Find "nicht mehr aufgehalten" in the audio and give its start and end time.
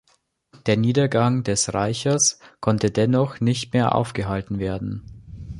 3.39-4.57